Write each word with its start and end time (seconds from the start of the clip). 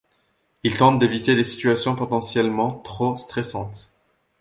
Il 0.63 0.75
tente 0.79 0.97
d'éviter 0.97 1.35
les 1.35 1.43
situations 1.43 1.95
potentiellement 1.95 2.71
trop 2.79 3.17
stressantes. 3.17 3.93